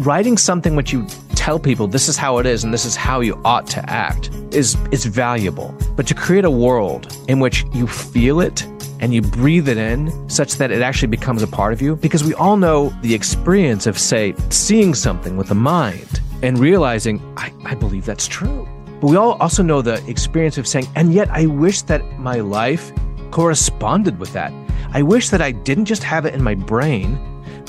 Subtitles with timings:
[0.00, 3.20] writing something which you tell people this is how it is and this is how
[3.20, 5.74] you ought to act is is valuable.
[5.94, 8.62] But to create a world in which you feel it
[9.00, 12.24] and you breathe it in such that it actually becomes a part of you because
[12.24, 17.52] we all know the experience of say seeing something with the mind and realizing I,
[17.64, 18.66] I believe that's true.
[19.02, 22.36] But we all also know the experience of saying, and yet I wish that my
[22.40, 22.90] life
[23.30, 24.52] corresponded with that.
[24.92, 27.18] I wish that I didn't just have it in my brain,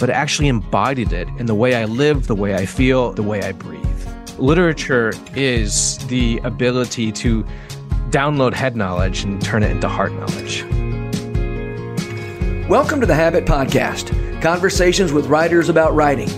[0.01, 3.43] but actually embodied it in the way I live, the way I feel, the way
[3.43, 3.85] I breathe.
[4.39, 7.45] Literature is the ability to
[8.09, 10.63] download head knowledge and turn it into heart knowledge.
[12.67, 16.29] Welcome to the Habit Podcast conversations with writers about writing.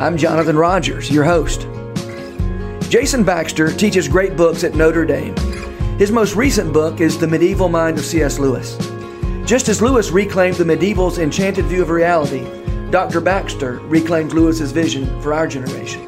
[0.00, 1.68] I'm Jonathan Rogers, your host.
[2.90, 5.36] Jason Baxter teaches great books at Notre Dame.
[5.98, 8.38] His most recent book is The Medieval Mind of C.S.
[8.38, 8.78] Lewis.
[9.44, 12.61] Just as Lewis reclaimed the medieval's enchanted view of reality,
[12.92, 13.22] Dr.
[13.22, 16.06] Baxter reclaimed Lewis's vision for our generation.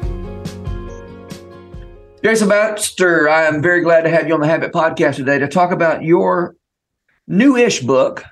[2.23, 5.47] Jason Baxter, I am very glad to have you on the Habit Podcast today to
[5.47, 6.55] talk about your
[7.27, 8.23] newish book,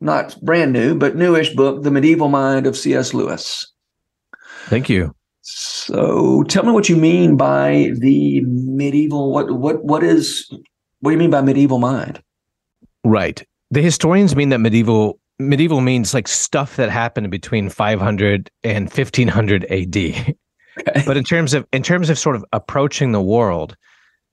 [0.00, 3.14] not brand new, but newish book, The Medieval Mind of C.S.
[3.14, 3.66] Lewis.
[4.66, 5.12] Thank you.
[5.40, 10.48] So tell me what you mean by the medieval what what what is
[11.00, 12.22] what do you mean by medieval mind?
[13.02, 13.44] Right.
[13.72, 19.64] The historians mean that medieval medieval means like stuff that happened between 500 and 1500
[19.66, 20.34] AD.
[21.06, 23.76] But in terms of in terms of sort of approaching the world,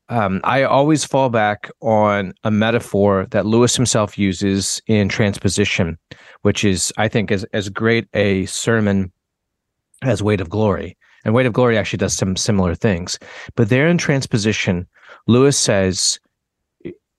[0.09, 5.97] um, I always fall back on a metaphor that Lewis himself uses in transposition,
[6.43, 9.11] which is I think as as great a sermon
[10.03, 10.97] as Weight of Glory.
[11.23, 13.17] And Weight of Glory actually does some similar things.
[13.55, 14.87] But there in transposition,
[15.25, 16.19] Lewis says,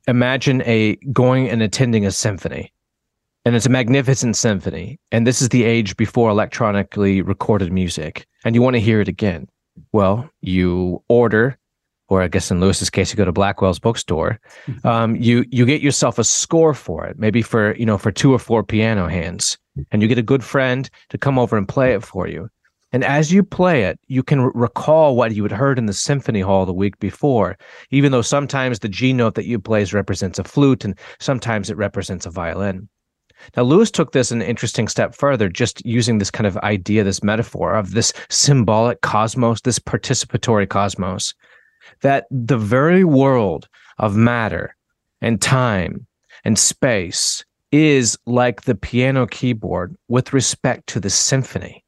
[0.07, 2.73] imagine a going and attending a symphony.
[3.47, 4.99] And it's a magnificent symphony.
[5.13, 8.27] And this is the age before electronically recorded music.
[8.45, 9.47] And you want to hear it again.
[9.93, 11.57] Well, you order,
[12.09, 14.41] or I guess in Lewis's case, you go to Blackwell's bookstore.
[14.67, 14.89] Mm-hmm.
[14.89, 18.35] Um, you you get yourself a score for it, maybe for you know for two
[18.35, 19.57] or four piano hands,
[19.93, 22.51] and you get a good friend to come over and play it for you.
[22.91, 25.93] And as you play it, you can r- recall what you had heard in the
[25.93, 27.59] symphony hall the week before,
[27.93, 31.77] even though sometimes the G note that you plays represents a flute and sometimes it
[31.77, 32.89] represents a violin.
[33.57, 37.23] Now, Lewis took this an interesting step further, just using this kind of idea, this
[37.23, 41.35] metaphor of this symbolic cosmos, this participatory cosmos,
[42.01, 43.69] that the very world
[43.99, 44.75] of matter
[45.21, 46.07] and time
[46.45, 51.85] and space is like the piano keyboard with respect to the symphony.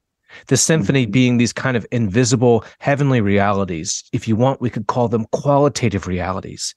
[0.47, 1.13] The symphony mm-hmm.
[1.13, 4.05] being these kind of invisible heavenly realities.
[4.13, 6.75] If you want, we could call them qualitative realities.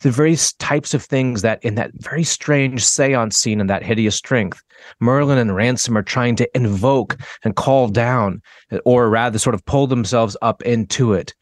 [0.00, 4.16] The various types of things that in that very strange seance scene in that hideous
[4.16, 4.62] strength,
[5.00, 9.64] Merlin and Ransom are trying to invoke and call down, uh, or rather sort of
[9.64, 11.34] pull themselves up into it.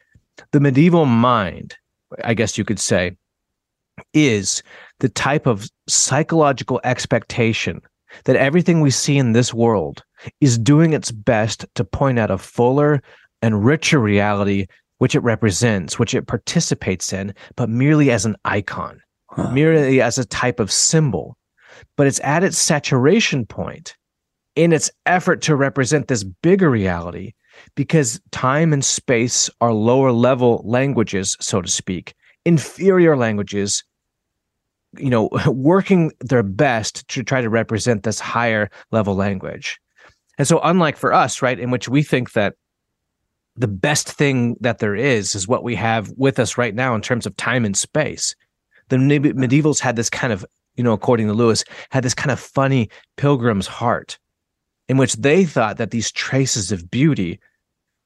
[0.51, 1.75] The medieval mind,
[2.23, 3.17] I guess you could say,
[4.13, 4.63] is
[4.99, 7.81] the type of psychological expectation
[8.23, 10.03] that everything we see in this world
[10.41, 13.01] is doing its best to point out a fuller
[13.41, 14.67] and richer reality
[14.97, 19.51] which it represents, which it participates in, but merely as an icon, huh.
[19.51, 21.37] merely as a type of symbol.
[21.97, 23.95] But it's at its saturation point
[24.55, 27.33] in its effort to represent this bigger reality
[27.75, 32.13] because time and space are lower level languages, so to speak,
[32.45, 33.83] inferior languages
[34.97, 39.79] you know working their best to try to represent this higher level language
[40.37, 42.55] and so unlike for us right in which we think that
[43.55, 47.01] the best thing that there is is what we have with us right now in
[47.01, 48.35] terms of time and space.
[48.89, 50.45] The medievals had this kind of
[50.75, 54.19] you know according to lewis had this kind of funny pilgrim's heart
[54.87, 57.39] in which they thought that these traces of beauty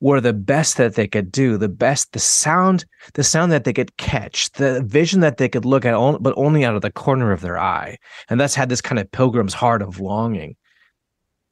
[0.02, 2.86] were the best that they could do, the best, the sound,
[3.16, 6.64] the sound that they could catch, the vision that they could look at, but only
[6.64, 7.98] out of the corner of their eye.
[8.30, 10.56] And that's had this kind of pilgrim's heart of longing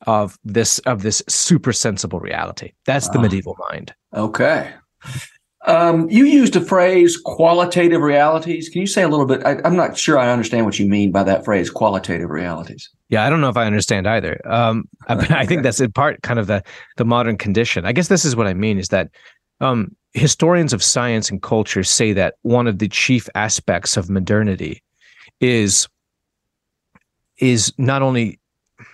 [0.06, 2.74] of this of this super sensible reality.
[2.86, 3.94] That's the uh, medieval mind.
[4.14, 4.74] Okay.
[5.66, 8.70] Um, you used a phrase qualitative realities.
[8.70, 9.46] Can you say a little bit?
[9.46, 12.90] I, am not sure I understand what you mean by that phrase qualitative realities.
[13.10, 14.40] Yeah, I don't know if I understand either.
[14.46, 16.64] Um, I, I, think that's in part kind of the
[16.96, 17.86] the modern condition.
[17.86, 19.10] I guess this is what I mean is that
[19.60, 24.82] um, historians of science and culture say that one of the chief aspects of modernity
[25.42, 25.88] is
[27.40, 28.40] is not only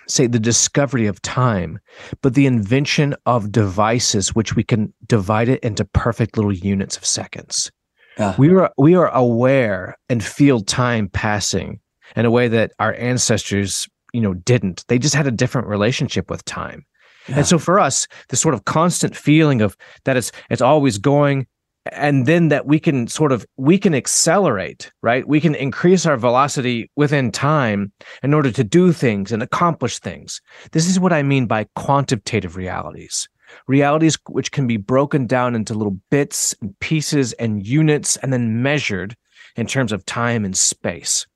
[0.08, 1.78] say the discovery of time,
[2.22, 7.04] but the invention of devices which we can divide it into perfect little units of
[7.04, 7.70] seconds.
[8.18, 11.80] Uh, we are we are aware and feel time passing
[12.16, 14.84] in a way that our ancestors, you know, didn't.
[14.88, 16.84] They just had a different relationship with time.
[17.28, 17.38] Yeah.
[17.38, 21.46] And so for us, the sort of constant feeling of that it's it's always going
[21.92, 25.26] and then that we can sort of we can accelerate right?
[25.28, 27.92] We can increase our velocity within time
[28.22, 30.40] in order to do things and accomplish things.
[30.72, 33.28] This is what i mean by quantitative realities.
[33.68, 38.62] Realities which can be broken down into little bits and pieces and units and then
[38.62, 39.14] measured
[39.56, 41.26] in terms of time and space.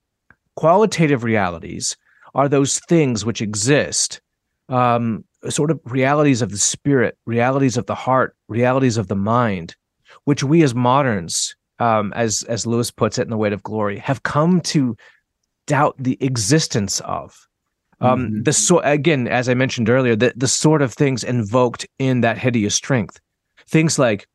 [0.57, 1.97] Qualitative realities
[2.35, 4.21] are those things which exist
[4.69, 9.77] um, sort of realities of the spirit realities of the heart realities of the mind
[10.29, 13.97] which we as moderns, um, as as Lewis puts it in The Weight of Glory,
[13.97, 14.95] have come to
[15.67, 17.35] doubt the existence of.
[18.03, 18.43] Um, mm-hmm.
[18.43, 22.37] The so again, as I mentioned earlier, the the sort of things invoked in that
[22.37, 23.19] hideous strength,
[23.67, 24.29] things like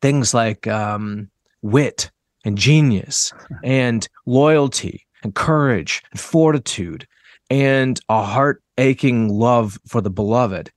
[0.00, 1.28] things like um,
[1.60, 2.12] wit
[2.44, 3.32] and genius
[3.64, 7.04] and loyalty and courage and fortitude
[7.50, 10.70] and a heart aching love for the beloved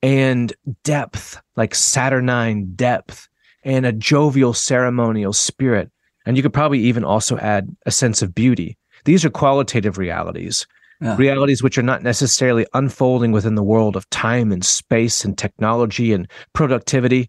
[0.00, 0.52] and
[0.84, 3.28] depth like saturnine depth
[3.64, 5.90] and a jovial ceremonial spirit.
[6.26, 8.78] And you could probably even also add a sense of beauty.
[9.04, 10.66] These are qualitative realities,
[11.00, 11.16] yeah.
[11.16, 16.12] realities which are not necessarily unfolding within the world of time and space and technology
[16.12, 17.28] and productivity.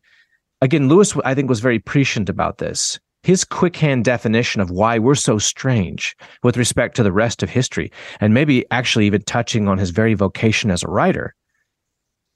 [0.62, 3.00] Again, Lewis, I think, was very prescient about this.
[3.24, 7.50] His quick hand definition of why we're so strange with respect to the rest of
[7.50, 7.92] history,
[8.22, 11.34] and maybe actually even touching on his very vocation as a writer,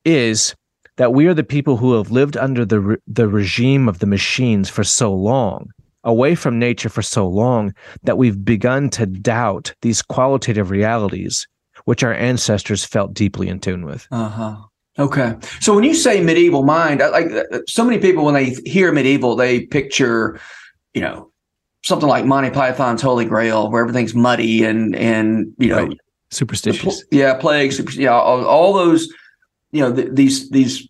[0.04, 0.56] is
[1.00, 4.06] that we are the people who have lived under the re- the regime of the
[4.06, 5.72] machines for so long
[6.04, 7.74] away from nature for so long
[8.04, 11.48] that we've begun to doubt these qualitative realities
[11.86, 14.06] which our ancestors felt deeply in tune with.
[14.12, 14.58] Uh-huh.
[15.00, 15.36] Okay.
[15.62, 17.32] So when you say medieval mind like
[17.68, 20.40] so many people when they hear medieval they picture
[20.94, 21.32] you know
[21.84, 25.98] something like monty python's holy grail where everything's muddy and and you know right.
[26.30, 27.06] superstitious.
[27.12, 29.08] yeah plague super, yeah all, all those
[29.72, 30.88] you know th- these these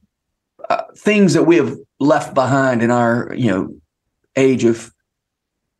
[0.69, 3.75] uh, things that we have left behind in our you know
[4.35, 4.91] age of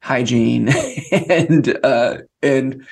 [0.02, 0.70] hygiene
[1.30, 2.86] and uh, and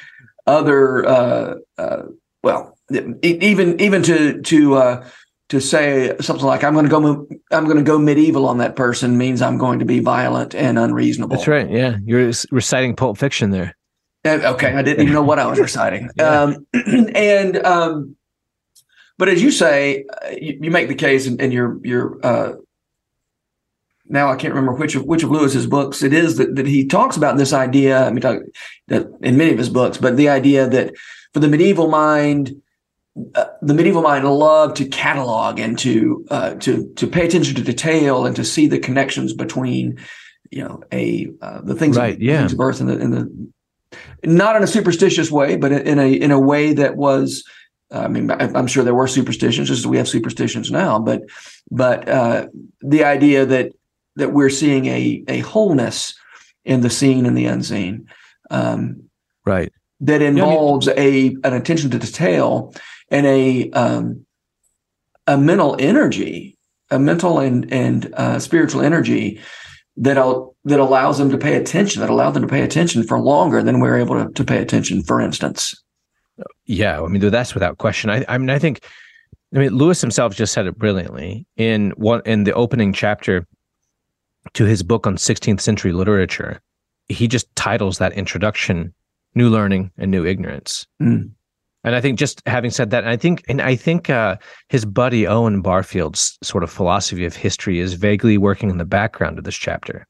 [0.46, 2.04] other uh, uh,
[2.44, 2.78] well
[3.22, 5.08] even even to to uh,
[5.50, 8.76] to say something like I'm going to go I'm going to go medieval on that
[8.76, 11.36] person means I'm going to be violent and unreasonable.
[11.36, 11.70] That's right.
[11.70, 13.76] Yeah, you're reciting Pulp Fiction there.
[14.26, 16.10] Uh, okay, I didn't even know what I was reciting.
[16.18, 16.42] yeah.
[16.42, 16.68] um,
[17.16, 18.17] and um,
[19.18, 22.54] but as you say, uh, you, you make the case in, in your your uh,
[24.10, 26.86] now I can't remember which of which of Lewis's books it is that, that he
[26.86, 28.06] talks about this idea.
[28.06, 28.42] I mean, talk,
[28.88, 30.94] that in many of his books, but the idea that
[31.34, 32.62] for the medieval mind,
[33.36, 37.64] uh, the medieval mind loved to catalog and to uh, to to pay attention to
[37.64, 39.98] detail and to see the connections between
[40.52, 42.40] you know a uh, the things right, of, yeah.
[42.40, 43.52] things of earth and the, and the
[44.24, 47.44] not in a superstitious way, but in a in a way that was
[47.92, 51.00] I mean, I'm sure there were superstitions, just as we have superstitions now.
[51.00, 51.22] But,
[51.72, 52.48] but uh,
[52.82, 53.72] the idea that
[54.18, 56.16] that we're seeing a a wholeness
[56.66, 58.08] in the seen and the unseen,
[58.52, 59.04] um,
[59.46, 59.72] right?
[60.02, 62.74] That involves yeah, I mean, a an attention to detail
[63.10, 64.26] and a um,
[65.26, 66.58] a mental energy,
[66.92, 69.40] a mental and and uh, spiritual energy
[69.96, 70.18] that
[70.66, 73.80] that allows them to pay attention, that allow them to pay attention for longer than
[73.80, 75.04] we're able to, to pay attention.
[75.04, 75.74] For instance,
[76.66, 78.10] yeah, I mean that's without question.
[78.10, 78.86] I, I mean, I think,
[79.56, 83.46] I mean, Lewis himself just said it brilliantly in one in the opening chapter
[84.54, 86.62] to his book on 16th century literature.
[87.10, 88.94] He just titles that introduction
[89.36, 91.32] "New Learning and New Ignorance." Mm.
[91.84, 94.36] And I think just having said that, I think, and I think uh,
[94.68, 99.38] his buddy Owen Barfield's sort of philosophy of history is vaguely working in the background
[99.38, 100.06] of this chapter,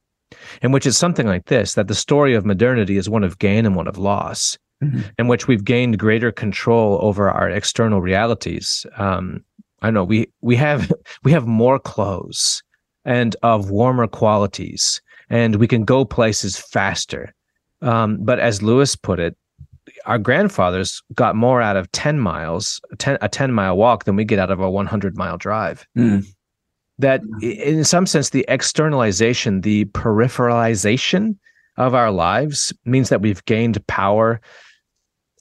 [0.64, 3.66] in which it's something like this: that the story of modernity is one of gain
[3.66, 5.02] and one of loss mm-hmm.
[5.18, 8.86] in which we've gained greater control over our external realities.
[8.98, 9.44] Um,
[9.82, 10.92] I know we we have
[11.24, 12.64] we have more clothes
[13.06, 17.34] and of warmer qualities, and we can go places faster.
[17.82, 19.38] Um, but as Lewis put it,
[20.06, 24.26] our grandfathers got more out of 10 miles, 10, a 10 mile walk than we
[24.26, 25.86] get out of a 100 mile drive.
[25.98, 26.26] Mm.
[27.00, 31.38] That, in some sense, the externalization, the peripheralization
[31.78, 34.42] of our lives means that we've gained power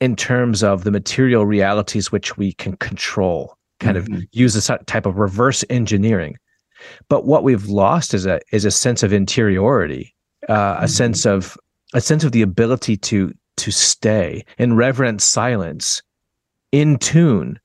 [0.00, 4.14] in terms of the material realities which we can control, kind mm-hmm.
[4.14, 6.36] of use a type of reverse engineering.
[7.08, 10.14] But what we've lost is a is a sense of interiority,
[10.48, 10.84] uh, mm-hmm.
[10.84, 11.56] a sense of
[11.94, 16.02] a sense of the ability to to stay in reverent silence,
[16.72, 17.58] in tune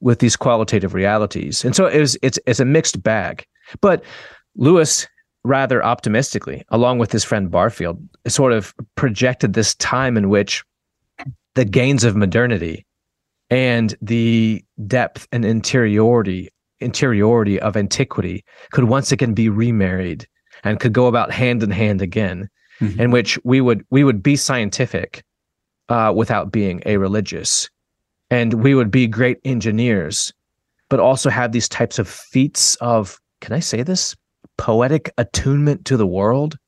[0.00, 1.64] with these qualitative realities.
[1.64, 3.44] And so it was, it's it's a mixed bag.
[3.80, 4.02] But
[4.56, 5.06] Lewis
[5.44, 10.64] rather optimistically, along with his friend Barfield, sort of projected this time in which
[11.56, 12.86] the gains of modernity
[13.50, 20.28] and the depth and interiority interiority of antiquity could once again be remarried
[20.62, 22.48] and could go about hand in hand again
[22.80, 23.00] mm-hmm.
[23.00, 25.24] in which we would we would be scientific
[25.88, 27.70] uh, without being a religious
[28.30, 30.34] and we would be great engineers
[30.90, 34.14] but also have these types of feats of can i say this
[34.58, 36.58] poetic attunement to the world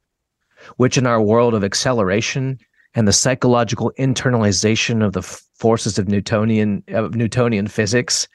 [0.78, 2.58] which in our world of acceleration
[2.94, 8.28] and the psychological internalization of the forces of Newtonian of Newtonian physics,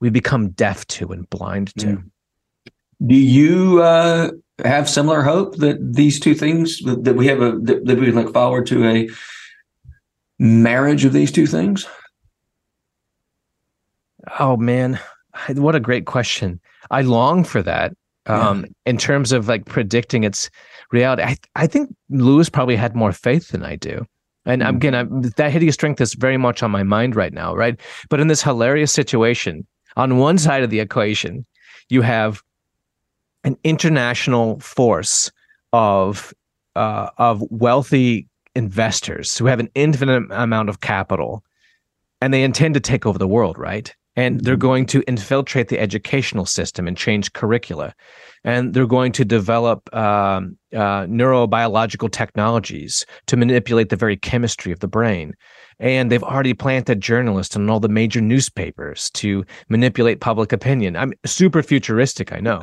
[0.00, 1.86] we become deaf to and blind to.
[1.86, 2.10] Mm.
[3.06, 4.30] Do you uh,
[4.64, 8.14] have similar hope that these two things that we have a that, that we can
[8.16, 9.08] look forward to a
[10.38, 11.86] marriage of these two things?
[14.40, 14.98] Oh man,
[15.54, 16.60] what a great question!
[16.90, 17.94] I long for that.
[18.26, 18.66] Um, yeah.
[18.86, 20.50] In terms of like predicting its
[20.92, 21.22] reality.
[21.22, 24.06] I I think Lewis probably had more faith than I do.
[24.44, 24.76] And mm-hmm.
[24.76, 27.78] again, I'm, that hideous strength is very much on my mind right now, right?
[28.08, 29.66] But in this hilarious situation,
[29.96, 31.44] on one side of the equation,
[31.88, 32.42] you have
[33.44, 35.30] an international force
[35.72, 36.32] of
[36.76, 41.44] uh, of wealthy investors who have an infinite amount of capital,
[42.20, 43.94] and they intend to take over the world, right?
[44.18, 44.60] And they're mm-hmm.
[44.60, 47.94] going to infiltrate the educational system and change curricula
[48.44, 54.80] and they're going to develop um, uh, neurobiological technologies to manipulate the very chemistry of
[54.80, 55.34] the brain.
[55.80, 60.96] And they've already planted journalists in all the major newspapers to manipulate public opinion.
[60.96, 62.62] I'm super futuristic, I know,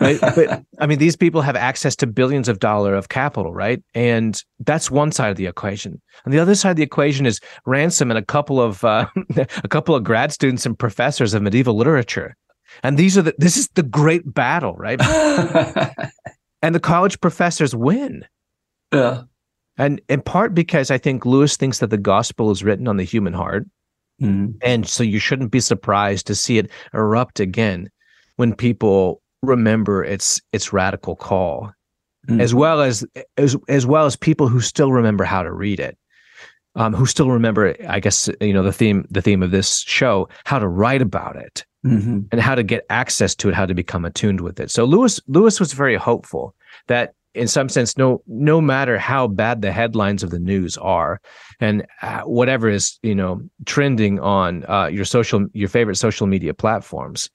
[0.00, 0.20] right?
[0.34, 3.82] but I mean, these people have access to billions of dollar of capital, right?
[3.94, 6.00] And that's one side of the equation.
[6.24, 9.06] And the other side of the equation is ransom and a couple of uh,
[9.64, 12.36] a couple of grad students and professors of medieval literature
[12.82, 15.00] and these are the this is the great battle, right?
[16.62, 18.24] and the college professors win.
[18.92, 19.22] Yeah.
[19.80, 23.04] And in part because I think Lewis thinks that the gospel is written on the
[23.04, 23.66] human heart.
[24.20, 24.58] Mm-hmm.
[24.60, 27.88] And so you shouldn't be surprised to see it erupt again
[28.36, 31.72] when people remember its its radical call.
[32.28, 32.42] Mm-hmm.
[32.42, 33.06] As well as
[33.38, 35.96] as as well as people who still remember how to read it.
[36.76, 40.28] Um, who still remember, I guess, you know, the theme, the theme of this show,
[40.44, 42.20] how to write about it, mm-hmm.
[42.30, 44.70] and how to get access to it, how to become attuned with it.
[44.70, 46.54] So Lewis Lewis was very hopeful
[46.86, 51.20] that in some sense, no no matter how bad the headlines of the news are,
[51.60, 56.54] and uh, whatever is you know trending on uh, your social your favorite social media
[56.54, 57.30] platforms,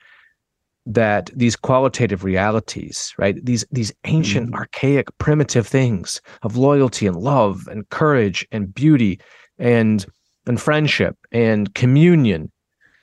[0.85, 3.43] that these qualitative realities, right?
[3.43, 4.55] These these ancient, mm-hmm.
[4.55, 9.19] archaic, primitive things of loyalty and love and courage and beauty
[9.57, 10.05] and
[10.45, 12.51] and friendship and communion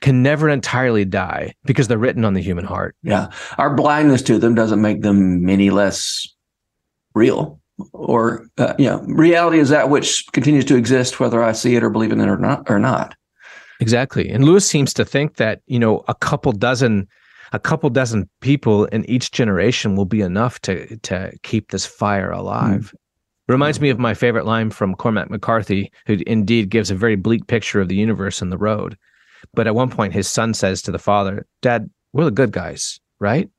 [0.01, 2.97] can never entirely die because they're written on the human heart.
[3.03, 3.31] Yeah.
[3.57, 6.27] Our blindness to them doesn't make them any less
[7.15, 7.61] real
[7.93, 11.83] or uh, you know, reality is that which continues to exist whether I see it
[11.83, 13.15] or believe in it or not or not.
[13.81, 14.29] Exactly.
[14.29, 17.09] And Lewis seems to think that, you know, a couple dozen
[17.53, 22.31] a couple dozen people in each generation will be enough to to keep this fire
[22.31, 22.93] alive.
[22.93, 22.99] Mm.
[23.49, 27.47] Reminds me of my favorite line from Cormac McCarthy, who indeed gives a very bleak
[27.49, 28.97] picture of the universe and the road.
[29.53, 33.01] But at one point, his son says to the father, Dad, we're the good guys,
[33.19, 33.51] right?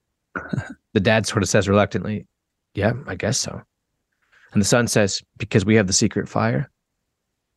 [0.94, 2.26] the dad sort of says reluctantly,
[2.74, 3.62] Yeah, I guess so.
[4.54, 6.70] And the son says, Because we have the secret fire?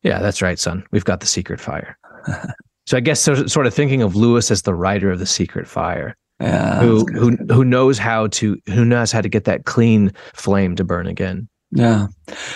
[0.03, 0.83] Yeah, that's right, son.
[0.91, 1.97] We've got the secret fire.
[2.85, 5.67] so I guess so, sort of thinking of Lewis as the writer of the secret
[5.67, 6.15] fire.
[6.39, 10.75] Yeah, who who who knows how to who knows how to get that clean flame
[10.75, 11.49] to burn again.
[11.71, 12.07] Yeah.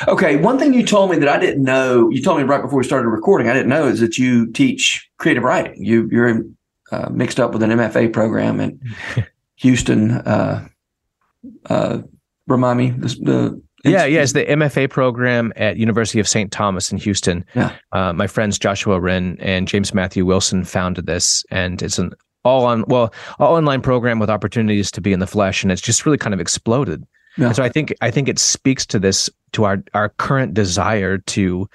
[0.07, 0.37] Okay.
[0.37, 2.85] One thing you told me that I didn't know, you told me right before we
[2.85, 5.83] started recording, I didn't know is that you teach creative writing.
[5.83, 6.43] You you're
[6.91, 8.79] uh, mixed up with an MFA program in
[9.57, 10.11] Houston.
[10.11, 10.67] Uh,
[11.65, 12.01] uh,
[12.47, 16.51] remind me the, the yeah, yeah, it's the MFA program at University of St.
[16.51, 17.43] Thomas in Houston.
[17.55, 17.75] Yeah.
[17.91, 22.65] Uh, my friends Joshua Hren and James Matthew Wilson founded this, and it's an all
[22.65, 26.05] on well all online program with opportunities to be in the flesh, and it's just
[26.05, 27.05] really kind of exploded.
[27.37, 27.47] Yeah.
[27.47, 31.17] And so I think I think it speaks to this to our our current desire
[31.17, 31.67] to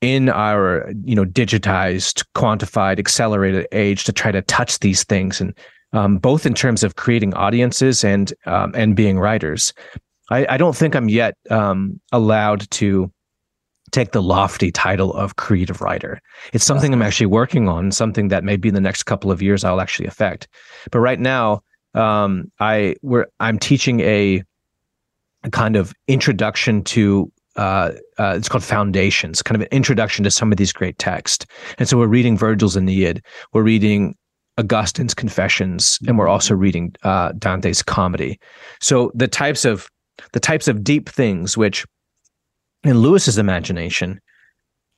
[0.00, 5.56] in our you know digitized quantified accelerated age to try to touch these things and
[5.92, 9.72] um, both in terms of creating audiences and um, and being writers.
[10.30, 13.10] I, I, don't think i'm yet um, allowed to
[13.90, 16.20] take the lofty title of creative writer.
[16.52, 19.64] It's something i'm actually working on something that maybe in the next couple of years
[19.64, 20.48] i'll actually affect.
[20.90, 21.62] But right now
[21.94, 24.42] um, i we're i'm teaching a
[25.44, 30.30] a kind of introduction to uh, uh, it's called Foundations, kind of an introduction to
[30.30, 31.44] some of these great texts.
[31.78, 33.22] And so we're reading Virgil's Aeneid,
[33.52, 34.16] we're reading
[34.58, 38.38] Augustine's Confessions, and we're also reading uh, Dante's Comedy.
[38.80, 39.88] So the types of
[40.32, 41.86] the types of deep things which,
[42.84, 44.20] in Lewis's imagination,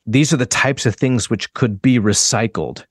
[0.07, 2.85] these are the types of things which could be recycled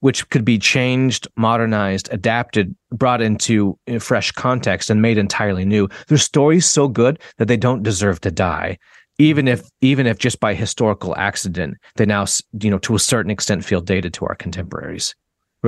[0.00, 5.88] which could be changed, modernized, adapted, brought into fresh context, and made entirely new.
[6.08, 8.78] Their stories so good that they don't deserve to die,
[9.18, 12.24] even if even if just by historical accident they now
[12.60, 15.14] you know to a certain extent feel dated to our contemporaries.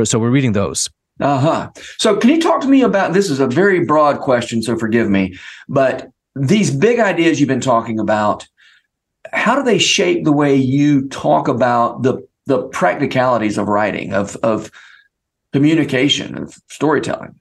[0.04, 0.90] So we're reading those.
[1.20, 1.70] Uh huh.
[1.98, 3.30] So can you talk to me about this?
[3.30, 7.98] Is a very broad question, so forgive me, but these big ideas you've been talking
[7.98, 8.46] about.
[9.32, 14.36] How do they shape the way you talk about the the practicalities of writing, of
[14.42, 14.70] of
[15.52, 17.38] communication, of storytelling.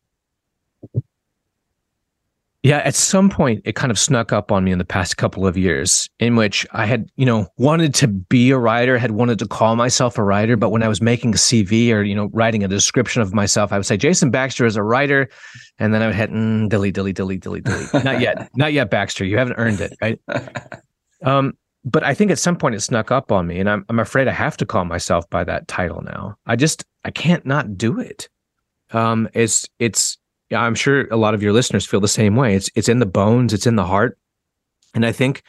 [2.63, 5.47] Yeah, at some point it kind of snuck up on me in the past couple
[5.47, 9.39] of years in which I had, you know, wanted to be a writer, had wanted
[9.39, 12.29] to call myself a writer, but when I was making a CV or, you know,
[12.33, 15.27] writing a description of myself, I would say Jason Baxter is a writer.
[15.79, 18.03] And then I would hit mm, delete, delete, delete, delete, delete.
[18.03, 18.51] Not yet.
[18.55, 19.25] Not yet, Baxter.
[19.25, 20.19] You haven't earned it, right?
[21.23, 21.53] Um,
[21.83, 24.27] but I think at some point it snuck up on me, and I'm I'm afraid
[24.27, 26.35] I have to call myself by that title now.
[26.45, 28.29] I just I can't not do it.
[28.91, 30.17] Um, it's it's
[30.51, 32.55] yeah, I'm sure a lot of your listeners feel the same way.
[32.55, 34.17] It's it's in the bones, it's in the heart,
[34.93, 35.43] and I think,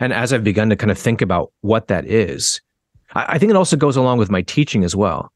[0.00, 2.60] and as I've begun to kind of think about what that is,
[3.14, 5.32] I, I think it also goes along with my teaching as well.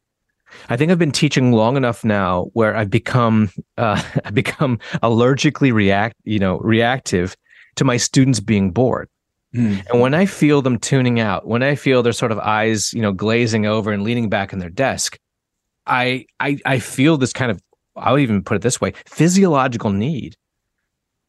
[0.69, 5.73] I think I've been teaching long enough now where I've become uh, I've become allergically
[5.73, 7.37] react you know reactive
[7.76, 9.09] to my students being bored.
[9.55, 9.87] Mm.
[9.91, 13.02] And when I feel them tuning out, when I feel their sort of eyes, you
[13.02, 15.19] know, glazing over and leaning back in their desk,
[15.87, 17.61] I I I feel this kind of
[17.97, 20.37] I'll even put it this way, physiological need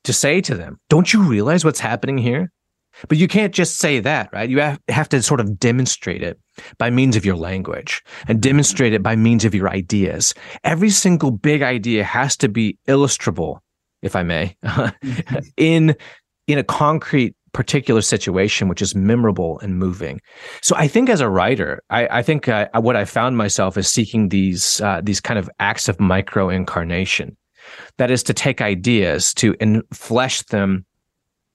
[0.04, 2.52] to say to them, "Don't you realize what's happening here?"
[3.08, 4.50] But you can't just say that, right?
[4.50, 6.40] You have, have to sort of demonstrate it
[6.78, 10.34] by means of your language and demonstrate it by means of your ideas.
[10.64, 13.60] Every single big idea has to be illustrable,
[14.02, 14.56] if I may,
[15.58, 15.96] in
[16.48, 20.20] in a concrete particular situation, which is memorable and moving.
[20.62, 23.88] So I think as a writer, I, I think uh, what I found myself is
[23.88, 27.38] seeking these uh, these kind of acts of micro incarnation.
[27.98, 29.56] That is to take ideas to
[29.94, 30.86] flesh them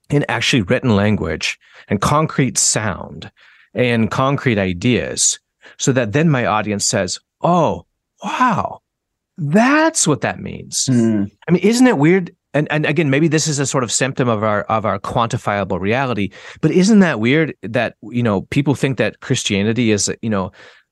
[0.08, 1.58] in actually written language
[1.88, 3.30] and concrete sound
[3.74, 5.38] and concrete ideas,
[5.76, 7.86] so that then my audience says, "Oh,
[8.24, 8.80] wow."
[9.40, 10.86] That's what that means.
[10.90, 11.30] Mm.
[11.46, 12.34] I mean, isn't it weird?
[12.58, 15.80] And and again maybe this is a sort of symptom of our of our quantifiable
[15.80, 20.50] reality but isn't that weird that you know people think that christianity is you know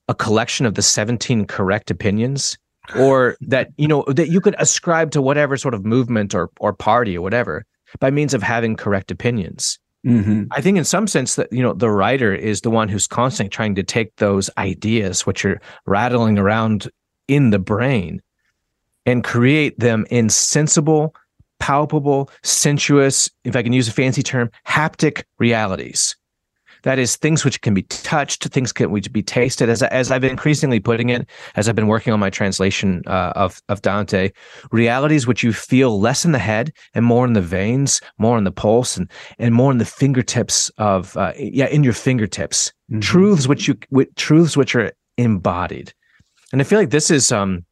[0.08, 2.56] a collection of the 17 correct opinions
[2.94, 6.72] or that you know that you could ascribe to whatever sort of movement or or
[6.72, 7.64] party or whatever
[7.98, 10.44] by means of having correct opinions mm-hmm.
[10.52, 13.50] i think in some sense that you know the writer is the one who's constantly
[13.50, 16.88] trying to take those ideas which are rattling around
[17.26, 18.22] in the brain
[19.04, 21.14] and create them in sensible
[21.58, 26.16] palpable, sensuous, if I can use a fancy term, haptic realities.
[26.82, 29.68] That is things which can be touched, things can which be tasted.
[29.68, 33.32] As, as I've been increasingly putting it, as I've been working on my translation uh,
[33.34, 34.30] of of Dante,
[34.70, 38.44] realities which you feel less in the head and more in the veins, more in
[38.44, 42.72] the pulse, and and more in the fingertips of uh, yeah, in your fingertips.
[42.90, 43.00] Mm-hmm.
[43.00, 45.92] Truths which you with, truths which are embodied,
[46.52, 47.64] and I feel like this is um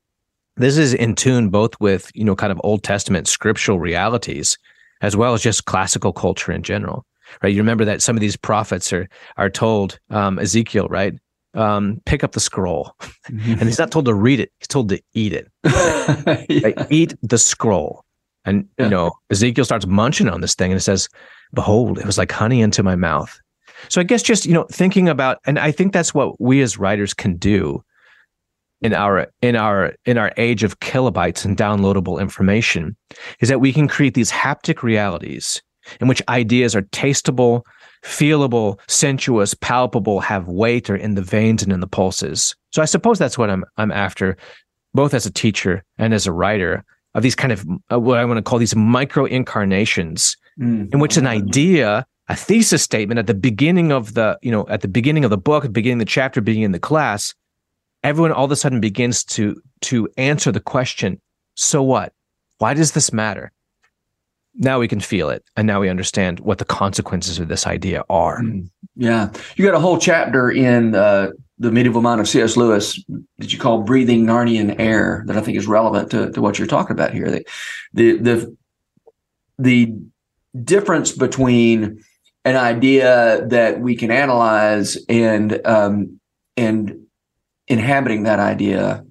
[0.56, 4.56] this is in tune both with you know kind of old testament scriptural realities
[5.02, 7.04] as well as just classical culture in general
[7.42, 7.52] right?
[7.52, 11.14] You remember that some of these prophets are are told um, ezekiel right?
[11.54, 12.92] Um, pick up the scroll.
[13.24, 13.52] Mm-hmm.
[13.52, 14.50] and he's not told to read it.
[14.58, 15.50] He's told to eat it.
[16.50, 16.86] Yeah.
[16.90, 18.04] eat the scroll.
[18.44, 18.84] And yeah.
[18.84, 21.08] you know ezekiel starts munching on this thing and it says
[21.54, 23.38] behold it was like honey into my mouth.
[23.88, 26.78] So i guess just you know thinking about and i think that's what we as
[26.78, 27.82] writers can do
[28.84, 32.94] in our in our in our age of kilobytes and downloadable information
[33.40, 35.60] is that we can create these haptic realities
[36.00, 37.62] in which ideas are tastable,
[38.04, 42.54] feelable, sensuous, palpable, have weight, or in the veins and in the pulses.
[42.72, 44.36] So I suppose that's what I'm I'm after,
[44.92, 48.24] both as a teacher and as a writer of these kind of uh, what I
[48.26, 50.92] want to call these micro incarnations, mm.
[50.92, 54.82] in which an idea, a thesis statement at the beginning of the you know at
[54.82, 57.34] the beginning of the book, beginning of the chapter, beginning the class
[58.04, 61.20] everyone all of a sudden begins to to answer the question
[61.56, 62.12] so what?
[62.58, 63.52] Why does this matter?
[64.56, 68.04] Now we can feel it and now we understand what the consequences of this idea
[68.08, 68.40] are.
[68.40, 69.30] Mm, yeah.
[69.56, 73.02] You got a whole chapter in uh, the medieval mind of cs lewis
[73.38, 76.68] that you call breathing narnian air that i think is relevant to, to what you're
[76.68, 77.30] talking about here.
[77.30, 77.44] The,
[77.92, 78.56] the the
[79.58, 79.94] the
[80.62, 82.02] difference between
[82.44, 86.20] an idea that we can analyze and um,
[86.56, 87.03] and
[87.68, 89.04] inhabiting that idea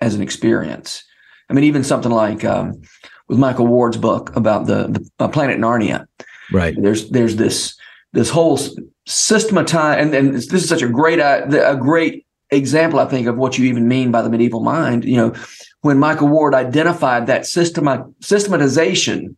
[0.00, 1.04] as an experience.
[1.48, 2.80] I mean, even something like um,
[3.28, 6.06] with Michael Ward's book about the, the uh, planet Narnia.
[6.52, 6.74] Right.
[6.80, 7.76] There's there's this
[8.12, 8.58] this whole
[9.06, 13.36] systematized, and, and this is such a great uh, a great example, I think, of
[13.36, 15.04] what you even mean by the medieval mind.
[15.04, 15.34] You know,
[15.82, 19.36] when Michael Ward identified that system systematization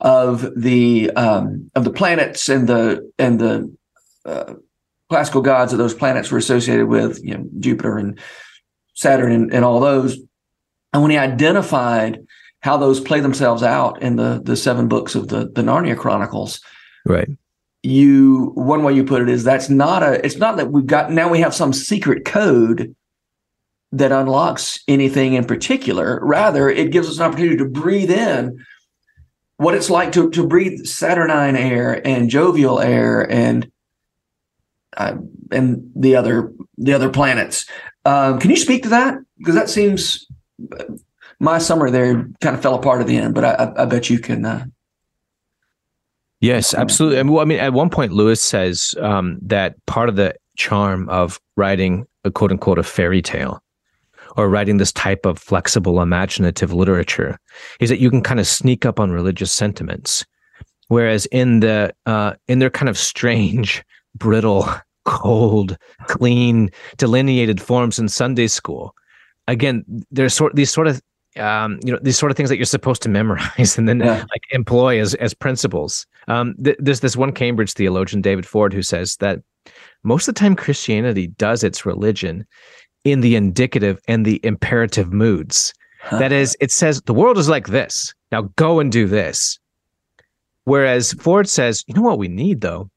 [0.00, 3.76] of the um, of the planets and the and the
[4.24, 4.54] uh,
[5.10, 8.18] classical gods that those planets were associated with, you know, Jupiter and
[8.94, 10.16] Saturn and, and all those.
[10.92, 12.24] And when he identified
[12.60, 16.60] how those play themselves out in the the seven books of the the Narnia Chronicles,
[17.04, 17.28] right?
[17.82, 20.24] You one way you put it is that's not a.
[20.24, 22.94] It's not that we've got now we have some secret code
[23.92, 26.20] that unlocks anything in particular.
[26.22, 28.64] Rather, it gives us an opportunity to breathe in
[29.56, 33.70] what it's like to to breathe Saturnine air and jovial air and
[34.96, 35.16] uh,
[35.50, 37.66] and the other the other planets.
[38.04, 39.18] Um, can you speak to that?
[39.38, 40.26] Because that seems
[41.38, 44.18] my summer there kind of fell apart at the end, but I, I bet you
[44.18, 44.44] can.
[44.44, 44.66] Uh,
[46.40, 47.18] yes, absolutely.
[47.18, 50.34] I mean, well, I mean, at one point, Lewis says um, that part of the
[50.56, 53.62] charm of writing a quote unquote a fairy tale
[54.36, 57.38] or writing this type of flexible imaginative literature
[57.80, 60.24] is that you can kind of sneak up on religious sentiments
[60.88, 63.82] whereas in the uh, in their kind of strange
[64.14, 64.66] brittle
[65.04, 68.94] cold clean delineated forms in sunday school
[69.48, 71.00] again there's sort these sort of
[71.36, 74.24] um, you know these sort of things that you're supposed to memorize and then yeah.
[74.30, 76.06] like employ as as principles.
[76.28, 79.40] Um, th- there's this one Cambridge theologian, David Ford, who says that
[80.02, 82.46] most of the time Christianity does its religion
[83.04, 85.72] in the indicative and the imperative moods.
[86.02, 86.18] Huh.
[86.18, 88.14] That is, it says the world is like this.
[88.32, 89.58] Now go and do this.
[90.64, 92.90] Whereas Ford says, you know what we need though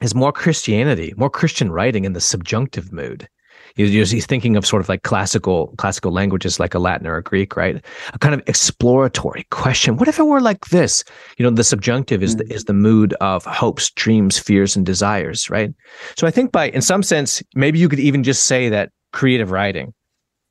[0.00, 3.28] is more Christianity, more Christian writing in the subjunctive mood.
[3.76, 7.56] He's thinking of sort of like classical classical languages like a Latin or a Greek,
[7.56, 7.84] right?
[8.12, 9.96] A kind of exploratory question.
[9.96, 11.04] What if it were like this?
[11.38, 12.50] You know, the subjunctive is the, mm.
[12.50, 15.72] is the mood of hopes, dreams, fears, and desires, right?
[16.16, 19.50] So I think by in some sense, maybe you could even just say that creative
[19.50, 19.94] writing,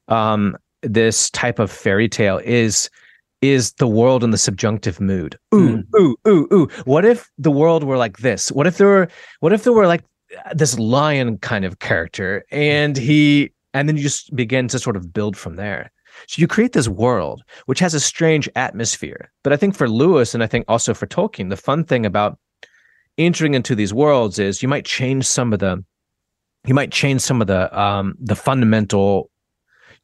[0.08, 2.90] um, this type of fairy tale is
[3.42, 5.38] is the world in the subjunctive mood.
[5.54, 6.00] Ooh, mm.
[6.00, 6.68] ooh, ooh, ooh.
[6.86, 8.52] What if the world were like this?
[8.52, 9.08] What if there were
[9.40, 10.04] what if there were like
[10.54, 15.12] this lion kind of character and he and then you just begin to sort of
[15.14, 15.92] build from there
[16.28, 20.34] so you create this world which has a strange atmosphere but i think for lewis
[20.34, 22.38] and i think also for tolkien the fun thing about
[23.18, 25.84] entering into these worlds is you might change some of the
[26.66, 29.30] you might change some of the um the fundamental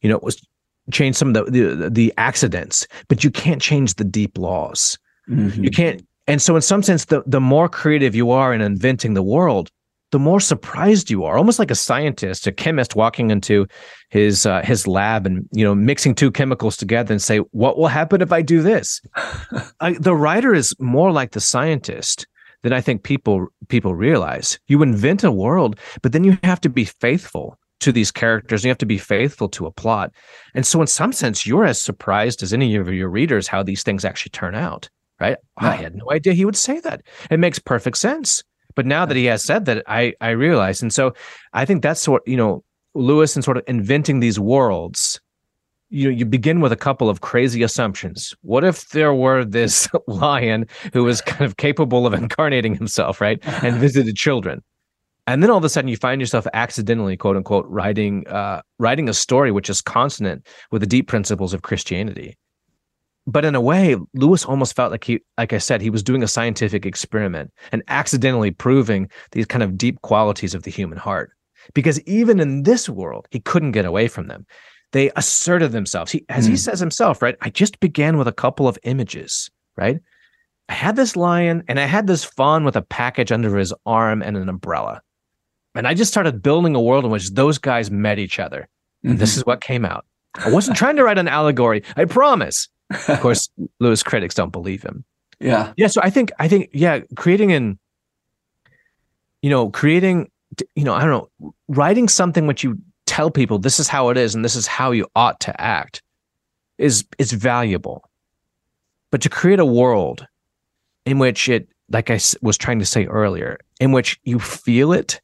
[0.00, 0.44] you know was
[0.92, 4.98] change some of the, the the accidents but you can't change the deep laws.
[5.28, 5.64] Mm-hmm.
[5.64, 9.14] you can't and so in some sense the the more creative you are in inventing
[9.14, 9.70] the world
[10.12, 13.66] the more surprised you are almost like a scientist a chemist walking into
[14.10, 17.88] his uh, his lab and you know mixing two chemicals together and say what will
[17.88, 19.00] happen if i do this?
[19.80, 22.26] I, the writer is more like the scientist
[22.62, 24.58] than i think people people realize.
[24.68, 28.68] You invent a world but then you have to be faithful to these characters you
[28.68, 30.12] have to be faithful to a plot
[30.54, 33.82] and so in some sense you're as surprised as any of your readers how these
[33.82, 34.88] things actually turn out
[35.20, 35.68] right yeah.
[35.68, 38.42] i had no idea he would say that it makes perfect sense
[38.76, 41.14] but now that he has said that, I I realize, and so
[41.52, 42.62] I think that's sort you know
[42.94, 45.20] Lewis and sort of inventing these worlds.
[45.88, 48.34] You know, you begin with a couple of crazy assumptions.
[48.42, 53.38] What if there were this lion who was kind of capable of incarnating himself, right,
[53.62, 54.62] and visited children?
[55.26, 59.08] And then all of a sudden you find yourself accidentally quote unquote writing uh, writing
[59.08, 62.36] a story which is consonant with the deep principles of christianity
[63.26, 66.22] but in a way, Lewis almost felt like he, like I said, he was doing
[66.22, 71.32] a scientific experiment and accidentally proving these kind of deep qualities of the human heart.
[71.74, 74.46] Because even in this world, he couldn't get away from them.
[74.92, 76.12] They asserted themselves.
[76.12, 76.50] He, as mm.
[76.50, 76.58] he hmm.
[76.58, 77.36] says himself, right?
[77.40, 79.98] I just began with a couple of images, right?
[80.68, 84.22] I had this lion and I had this fawn with a package under his arm
[84.22, 85.02] and an umbrella.
[85.76, 88.68] And I just started building a world in which those guys met each other.
[89.02, 89.20] And mm-hmm.
[89.20, 90.04] this is what came out.
[90.34, 93.48] I wasn't trying to write an allegory, I promise of course,
[93.80, 95.04] Lewis critics don't believe him.
[95.40, 95.72] Yeah.
[95.76, 95.88] Yeah.
[95.88, 97.78] So I think, I think, yeah, creating an,
[99.42, 100.30] you know, creating,
[100.74, 101.10] you know, I don't
[101.40, 104.66] know, writing something which you tell people this is how it is and this is
[104.66, 106.02] how you ought to act
[106.78, 108.08] is is valuable.
[109.10, 110.26] But to create a world
[111.04, 115.20] in which it, like I was trying to say earlier, in which you feel it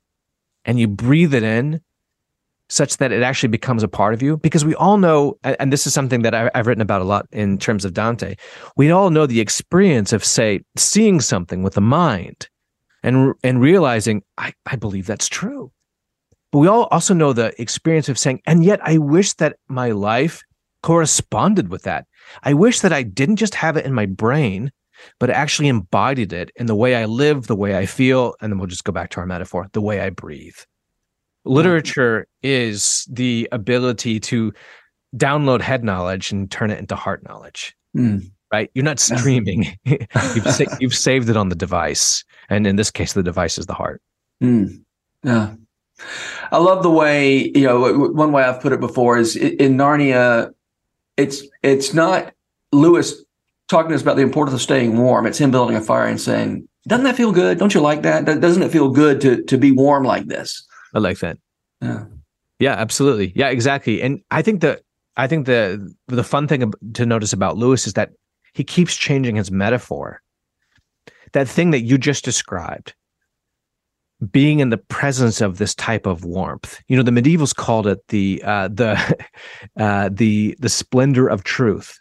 [0.65, 1.81] and you breathe it in
[2.69, 4.39] such that it actually becomes a part of you.
[4.39, 7.59] Because we all know and this is something that i've written about a lot in
[7.59, 8.35] terms of dante
[8.77, 12.49] we all know the experience of say seeing something with the mind
[13.03, 15.71] and and realizing i, I believe that's true.
[16.51, 19.91] But we all also know the experience of saying and yet i wish that my
[19.91, 20.43] life
[20.83, 22.07] corresponded with that.
[22.43, 24.73] I wish that i didn't just have it in my brain
[25.19, 28.59] but actually embodied it in the way i live the way i feel and then
[28.59, 30.57] we'll just go back to our metaphor the way i breathe
[31.45, 34.53] Literature is the ability to
[35.17, 37.77] download head knowledge and turn it into heart knowledge.
[37.97, 38.31] Mm.
[38.53, 38.71] Right?
[38.75, 39.67] You're not streaming.
[39.85, 43.67] you've sa- you've saved it on the device, and in this case, the device is
[43.67, 44.03] the heart.
[44.43, 44.83] Mm.
[45.25, 45.55] Yeah.
[46.51, 48.11] I love the way you know.
[48.11, 50.53] One way I've put it before is in Narnia,
[51.17, 52.35] it's it's not
[52.73, 53.25] Lewis
[53.73, 55.27] talking to us about the importance of staying warm.
[55.27, 57.59] It's him building a fire and saying, "Doesn't that feel good?
[57.59, 58.25] Don't you like that?
[58.25, 61.39] Doesn't it feel good to to be warm like this?" I like that.
[61.81, 62.05] Yeah.
[62.61, 63.33] Yeah, absolutely.
[63.35, 64.01] Yeah, exactly.
[64.03, 64.83] And I think that
[65.17, 68.11] I think the the fun thing to notice about Lewis is that
[68.55, 70.23] he keeps changing his metaphor.
[71.33, 72.95] That thing that you just described,
[74.31, 76.81] being in the presence of this type of warmth.
[76.89, 79.27] You know, the medievals called it the uh, the
[79.79, 81.99] uh, the the splendor of truth,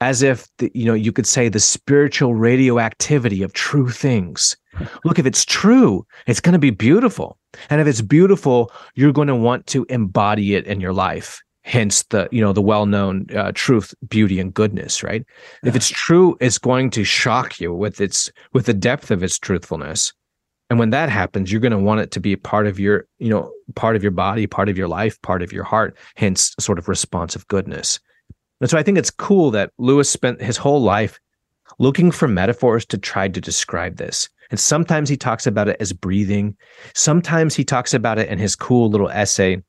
[0.00, 4.56] as if the, you know you could say the spiritual radioactivity of true things.
[5.04, 9.28] Look, if it's true, it's going to be beautiful, and if it's beautiful, you're going
[9.28, 11.42] to want to embody it in your life.
[11.62, 15.24] Hence the you know the well-known uh, truth beauty and goodness right?
[15.62, 15.68] Yeah.
[15.68, 19.38] if it's true it's going to shock you with its with the depth of its
[19.38, 20.14] truthfulness.
[20.70, 23.28] And when that happens you're going to want it to be part of your you
[23.28, 26.78] know part of your body part of your life part of your heart hence sort
[26.78, 28.00] of responsive goodness
[28.60, 31.20] and so i think it's cool that lewis spent his whole life
[31.78, 35.92] looking for metaphors to try to describe this and sometimes he talks about it as
[35.92, 36.56] breathing
[36.94, 39.62] sometimes he talks about it in his cool little essay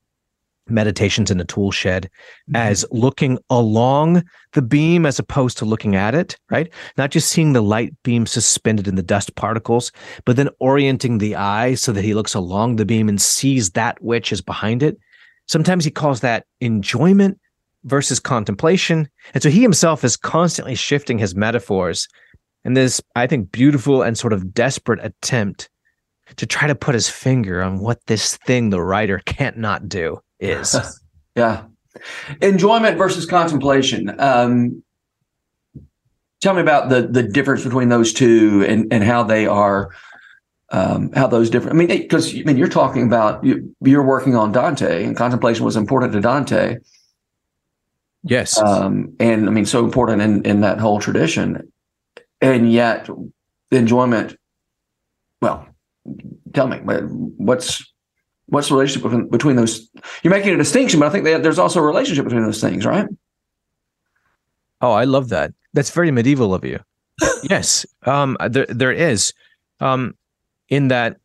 [0.72, 2.10] meditations in the tool shed
[2.50, 2.56] mm-hmm.
[2.56, 4.24] as looking along
[4.54, 6.72] the beam as opposed to looking at it, right?
[6.98, 9.92] Not just seeing the light beam suspended in the dust particles,
[10.26, 14.02] but then orienting the eye so that he looks along the beam and sees that
[14.02, 14.98] which is behind it.
[15.48, 17.40] Sometimes he calls that enjoyment
[17.84, 19.10] versus contemplation.
[19.34, 22.08] And so he himself is constantly shifting his metaphors
[22.64, 25.70] in this, I think, beautiful and sort of desperate attempt
[26.36, 30.20] to try to put his finger on what this thing the writer can't not do
[30.40, 30.76] is.
[31.36, 31.64] yeah.
[32.42, 34.16] Enjoyment versus contemplation.
[34.20, 34.84] Um,
[36.42, 39.92] tell me about the the difference between those two and and how they are
[40.72, 41.76] um, how those different.
[41.76, 45.66] I mean, because I mean, you're talking about you, you're working on Dante, and contemplation
[45.66, 46.78] was important to Dante.
[48.24, 51.72] Yes, um, and I mean, so important in in that whole tradition,
[52.40, 53.10] and yet
[53.70, 54.38] the enjoyment.
[55.42, 55.68] Well,
[56.54, 57.84] tell me, what's
[58.46, 59.90] what's the relationship between, between those?
[60.22, 62.86] You're making a distinction, but I think that there's also a relationship between those things,
[62.86, 63.08] right?
[64.82, 65.54] Oh, I love that.
[65.74, 66.80] That's very medieval of you.
[67.44, 69.34] yes, um, there there is,
[69.80, 70.16] um,
[70.70, 71.18] in that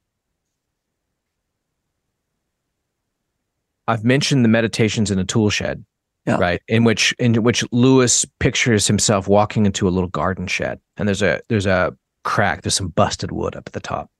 [3.88, 5.84] I've mentioned the meditations in a tool shed,
[6.26, 6.36] yeah.
[6.36, 6.62] right?
[6.68, 11.22] In which in which Lewis pictures himself walking into a little garden shed, and there's
[11.22, 14.10] a there's a crack, there's some busted wood up at the top,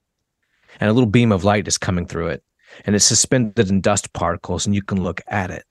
[0.79, 2.43] and a little beam of light is coming through it,
[2.85, 5.65] and it's suspended in dust particles and you can look at it.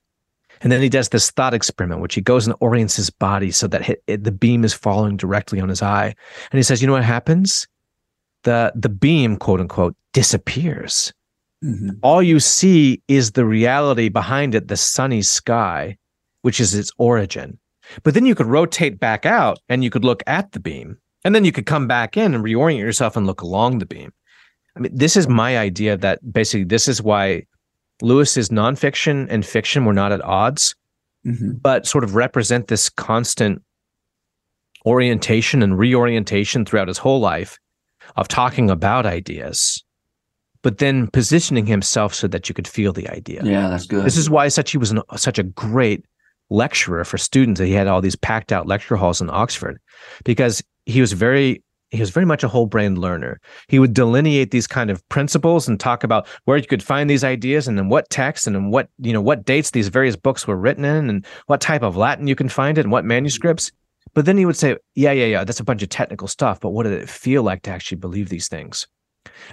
[0.61, 3.67] And then he does this thought experiment, which he goes and orients his body so
[3.67, 6.15] that it, the beam is falling directly on his eye.
[6.51, 7.67] And he says, you know what happens?
[8.43, 11.13] The, the beam, quote unquote, disappears.
[11.63, 11.91] Mm-hmm.
[12.01, 15.97] All you see is the reality behind it, the sunny sky,
[16.41, 17.57] which is its origin.
[18.03, 20.97] But then you could rotate back out and you could look at the beam.
[21.23, 24.13] And then you could come back in and reorient yourself and look along the beam.
[24.75, 27.43] I mean, this is my idea that basically this is why
[28.01, 30.75] Lewis's nonfiction and fiction were not at odds,
[31.25, 31.53] mm-hmm.
[31.61, 33.61] but sort of represent this constant
[34.85, 37.57] orientation and reorientation throughout his whole life
[38.15, 39.83] of talking about ideas,
[40.61, 43.43] but then positioning himself so that you could feel the idea.
[43.43, 44.05] Yeah, that's good.
[44.05, 46.05] This is why such he was an, such a great
[46.49, 47.59] lecturer for students.
[47.59, 49.79] He had all these packed out lecture halls in Oxford
[50.23, 53.39] because he was very he was very much a whole brain learner.
[53.69, 57.23] He would delineate these kind of principles and talk about where you could find these
[57.23, 60.45] ideas and in what text and in what, you know, what dates these various books
[60.45, 63.09] were written in and what type of Latin you can find it and what mm-hmm.
[63.09, 63.71] manuscripts.
[64.13, 66.59] But then he would say, yeah, yeah, yeah, that's a bunch of technical stuff.
[66.59, 68.85] But what did it feel like to actually believe these things?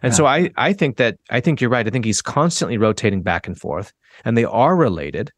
[0.02, 0.16] And yeah.
[0.16, 0.48] so uh-huh.
[0.56, 1.86] I, I think that I think you're right.
[1.86, 3.92] I think he's constantly rotating back and forth,
[4.24, 5.30] and they are related.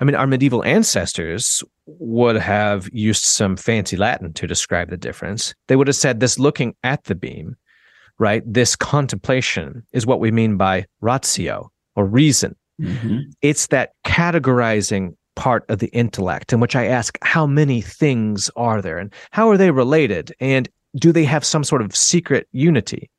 [0.00, 5.54] I mean, our medieval ancestors would have used some fancy Latin to describe the difference.
[5.68, 7.56] They would have said this looking at the beam,
[8.18, 8.42] right?
[8.46, 12.56] This contemplation is what we mean by ratio or reason.
[12.80, 13.18] Mm-hmm.
[13.42, 18.80] It's that categorizing part of the intellect in which I ask, how many things are
[18.80, 20.32] there and how are they related?
[20.40, 23.10] And do they have some sort of secret unity?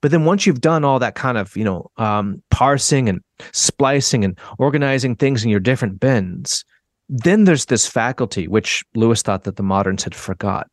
[0.00, 3.20] But then once you've done all that kind of, you know, um, parsing and
[3.52, 6.64] splicing and organizing things in your different bins,
[7.08, 10.68] then there's this faculty, which Lewis thought that the moderns had forgot,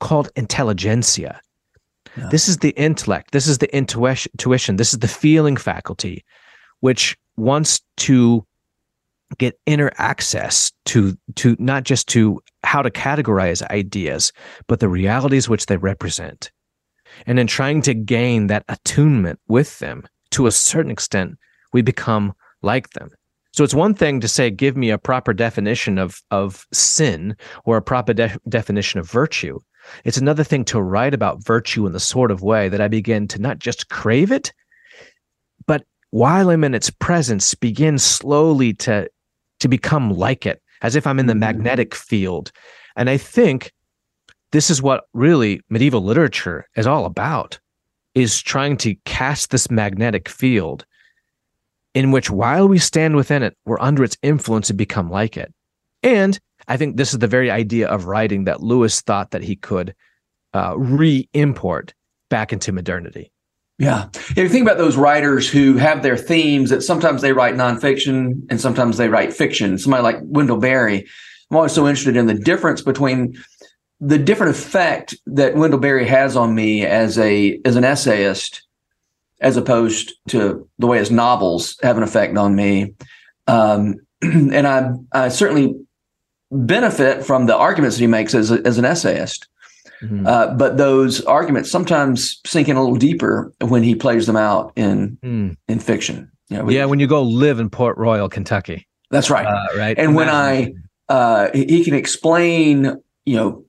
[0.00, 1.38] called intelligentia.
[2.16, 2.28] Yeah.
[2.30, 3.32] This is the intellect.
[3.32, 4.76] This is the intuition.
[4.76, 6.24] This is the feeling faculty,
[6.80, 8.46] which wants to
[9.38, 14.32] get inner access to to not just to how to categorize ideas,
[14.66, 16.50] but the realities which they represent.
[17.26, 21.38] And in trying to gain that attunement with them to a certain extent,
[21.72, 23.10] we become like them.
[23.52, 27.76] So it's one thing to say, give me a proper definition of, of sin or
[27.76, 29.58] a proper de- definition of virtue.
[30.04, 33.28] It's another thing to write about virtue in the sort of way that I begin
[33.28, 34.52] to not just crave it,
[35.66, 39.10] but while I'm in its presence, begin slowly to,
[39.60, 41.40] to become like it, as if I'm in the mm-hmm.
[41.40, 42.52] magnetic field.
[42.96, 43.72] And I think
[44.52, 47.58] this is what really medieval literature is all about,
[48.14, 50.84] is trying to cast this magnetic field
[51.94, 55.52] in which while we stand within it, we're under its influence and become like it.
[56.02, 56.38] And
[56.68, 59.94] I think this is the very idea of writing that Lewis thought that he could
[60.54, 61.94] uh, re-import
[62.30, 63.30] back into modernity.
[63.78, 64.08] Yeah.
[64.14, 68.42] If you think about those writers who have their themes that sometimes they write nonfiction
[68.48, 71.06] and sometimes they write fiction, somebody like Wendell Berry,
[71.50, 73.36] I'm always so interested in the difference between
[74.02, 78.66] the different effect that Wendell Berry has on me as a as an essayist
[79.40, 82.94] as opposed to the way his novels have an effect on me.
[83.46, 85.74] Um, and I, I, certainly
[86.52, 89.48] benefit from the arguments that he makes as, a, as an essayist.
[90.00, 90.26] Mm-hmm.
[90.26, 94.72] Uh, but those arguments sometimes sink in a little deeper when he plays them out
[94.76, 95.56] in mm.
[95.68, 96.30] in fiction.
[96.48, 98.86] You know, yeah, when you go live in Port Royal, Kentucky.
[99.10, 99.46] That's right.
[99.46, 99.98] Uh, right.
[99.98, 100.14] And Imagine.
[100.14, 100.72] when I
[101.08, 103.64] uh, he can explain, you know,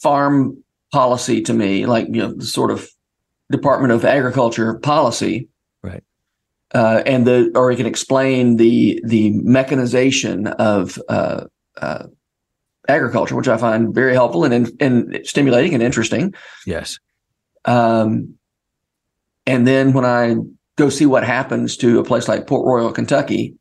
[0.00, 2.88] farm policy to me, like you know, the sort of
[3.50, 5.48] Department of Agriculture policy,
[5.82, 6.02] right?
[6.74, 11.44] Uh, and the or he can explain the the mechanization of uh,
[11.80, 12.06] uh,
[12.88, 16.34] agriculture, which I find very helpful and and stimulating and interesting.
[16.66, 16.98] Yes.
[17.64, 18.34] Um,
[19.46, 20.36] and then when I
[20.76, 23.54] go see what happens to a place like Port Royal, Kentucky,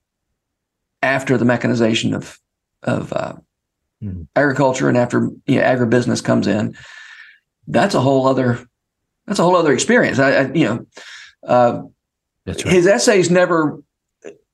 [1.01, 2.39] after the mechanization of
[2.83, 3.33] of uh,
[4.01, 4.23] mm-hmm.
[4.35, 6.75] agriculture and after you know, agribusiness comes in,
[7.67, 8.65] that's a whole other
[9.25, 10.19] that's a whole other experience.
[10.19, 10.85] I, I you know,
[11.45, 11.81] uh,
[12.45, 12.61] right.
[12.61, 13.81] his essays never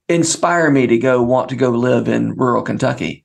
[0.09, 3.23] inspire me to go want to go live in rural Kentucky,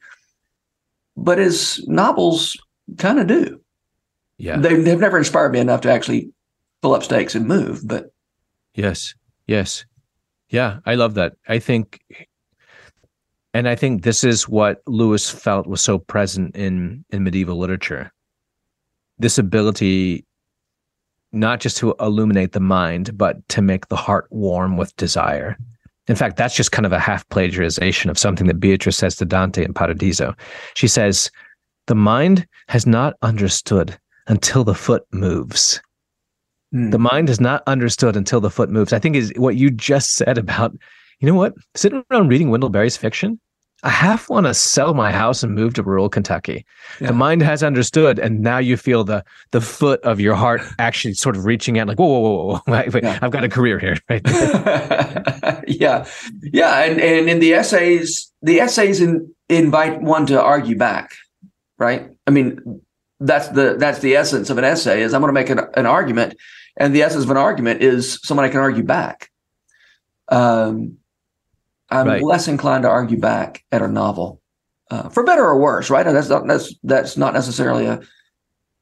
[1.17, 2.57] but his novels
[2.99, 3.61] kind of do.
[4.37, 6.31] Yeah, they, they've never inspired me enough to actually
[6.83, 7.81] pull up stakes and move.
[7.85, 8.13] But
[8.75, 9.15] yes,
[9.47, 9.85] yes,
[10.51, 11.35] yeah, I love that.
[11.49, 12.01] I think
[13.59, 18.13] and I think this is what Lewis felt was so present in in medieval literature.
[19.19, 20.25] This ability
[21.33, 25.59] not just to illuminate the mind, but to make the heart warm with desire.
[26.07, 29.25] In fact, that's just kind of a half plagiarization of something that Beatrice says to
[29.25, 30.35] Dante in Paradiso.
[30.75, 31.29] She says,
[31.87, 35.83] The mind has not understood until the foot moves.
[36.73, 36.93] Mm.
[36.93, 38.93] The mind is not understood until the foot moves.
[38.93, 40.73] I think is what you just said about,
[41.19, 41.55] you know what?
[41.75, 43.41] Sitting around reading Wendell Berry's fiction,
[43.85, 46.67] I half want to sell my house and move to rural Kentucky.
[47.01, 47.09] Yeah.
[47.09, 51.15] The mind has understood, and now you feel the the foot of your heart actually
[51.15, 52.61] sort of reaching out, like, whoa, whoa, whoa, whoa.
[52.67, 53.19] Wait, wait, yeah.
[53.23, 53.97] I've got a career here.
[54.09, 54.23] Right?
[55.69, 56.07] yeah,
[56.43, 61.13] yeah, and and in the essays, the essays in, invite one to argue back,
[61.79, 62.09] right?
[62.27, 62.81] I mean,
[63.21, 65.87] that's the that's the essence of an essay is I'm going to make an, an
[65.87, 66.35] argument,
[66.77, 69.31] and the essence of an argument is someone I can argue back.
[70.29, 70.99] Um,
[71.91, 72.23] I'm right.
[72.23, 74.41] less inclined to argue back at a novel,
[74.91, 75.91] uh, for better or worse.
[75.91, 76.07] Right?
[76.07, 78.01] And that's not that's that's not necessarily a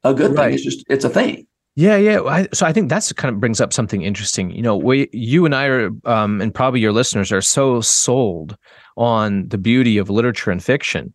[0.05, 0.47] a good right.
[0.47, 0.55] thing.
[0.55, 1.47] It's just it's a thing.
[1.79, 2.23] Yeah, yeah.
[2.23, 4.51] I, so I think that's kind of brings up something interesting.
[4.51, 8.57] You know, we, you and I are, um, and probably your listeners are so sold
[8.97, 11.13] on the beauty of literature and fiction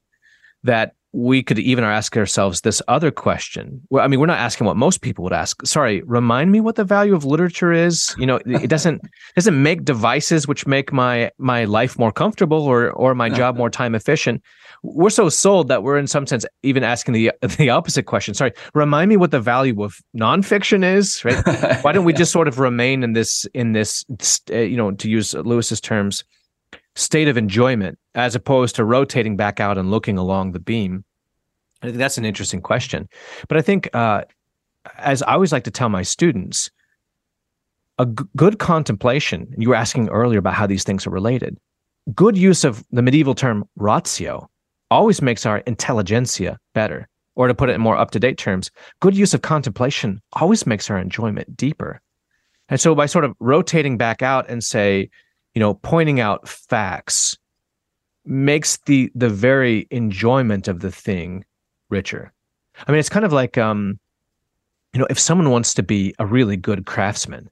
[0.64, 3.82] that we could even ask ourselves this other question.
[3.90, 5.66] Well, I mean, we're not asking what most people would ask.
[5.66, 8.16] Sorry, remind me what the value of literature is.
[8.18, 9.02] You know, it doesn't
[9.36, 13.70] doesn't make devices which make my my life more comfortable or or my job more
[13.70, 14.42] time efficient.
[14.84, 18.34] We're so sold that we're in some sense even asking the the opposite question.
[18.34, 21.24] Sorry, remind me what the value of nonfiction is.
[21.26, 21.44] Right?
[21.84, 24.06] Why don't we just sort of remain in this in this
[24.50, 26.24] you know to use Lewis's terms
[26.96, 31.04] state of enjoyment as opposed to rotating back out and looking along the beam?
[31.82, 33.08] I think that's an interesting question.
[33.48, 34.24] But I think, uh,
[34.98, 36.70] as I always like to tell my students,
[37.98, 41.58] a g- good contemplation, you were asking earlier about how these things are related,
[42.14, 44.48] good use of the medieval term ratio
[44.90, 47.08] always makes our intelligentia better.
[47.36, 50.68] Or to put it in more up to date terms, good use of contemplation always
[50.68, 52.02] makes our enjoyment deeper.
[52.68, 55.10] And so by sort of rotating back out and say,
[55.56, 57.38] you know, pointing out facts
[58.26, 61.46] makes the the very enjoyment of the thing
[61.90, 62.32] richer.
[62.88, 64.00] I mean, it's kind of like um,
[64.94, 67.50] you know, if someone wants to be a really good craftsman,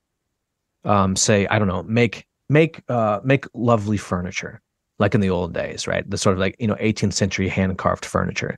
[0.84, 4.62] um, say, I don't know, make make uh, make lovely furniture
[5.00, 6.08] like in the old days, right?
[6.10, 8.58] The sort of like, you know, 18th century hand carved furniture.